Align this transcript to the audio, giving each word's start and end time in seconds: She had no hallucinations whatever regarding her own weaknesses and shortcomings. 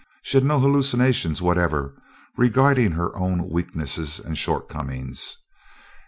She 0.23 0.35
had 0.35 0.43
no 0.43 0.59
hallucinations 0.59 1.43
whatever 1.43 1.93
regarding 2.35 2.93
her 2.93 3.15
own 3.15 3.47
weaknesses 3.51 4.19
and 4.19 4.35
shortcomings. 4.35 5.37